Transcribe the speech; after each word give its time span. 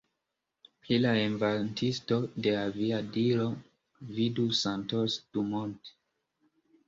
Pri 0.83 0.95
la 1.01 1.09
inventisto 1.23 2.15
de 2.47 2.53
aviadilo, 2.61 3.45
vidu 4.21 4.47
Santos 4.61 5.19
Dumont. 5.37 5.93